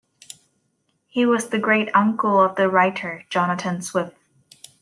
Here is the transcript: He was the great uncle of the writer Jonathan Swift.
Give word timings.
He 1.05 1.27
was 1.27 1.49
the 1.49 1.59
great 1.59 1.89
uncle 1.95 2.39
of 2.41 2.55
the 2.55 2.67
writer 2.69 3.23
Jonathan 3.29 3.83
Swift. 3.83 4.17